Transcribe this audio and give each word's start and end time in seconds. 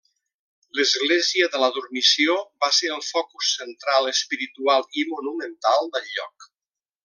L'Església 0.77 1.49
de 1.55 1.59
la 1.63 1.67
Dormició 1.75 2.37
va 2.65 2.71
ser 2.77 2.91
el 2.95 3.03
focus 3.09 3.53
central 3.61 4.11
espiritual 4.15 4.89
i 5.03 5.05
monumental 5.15 5.95
del 5.99 6.13
lloc. 6.19 6.53